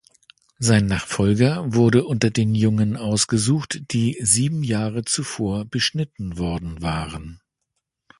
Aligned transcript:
Sein 0.57 0.87
Nachfolger 0.87 1.75
wurde 1.75 2.05
unter 2.05 2.31
den 2.31 2.55
Jungen 2.55 2.97
ausgesucht, 2.97 3.81
die 3.91 4.17
sieben 4.19 4.63
Jahre 4.63 5.05
zuvor 5.05 5.65
beschnitten 5.65 6.39
worden 6.39 6.81
waren. 6.81 7.39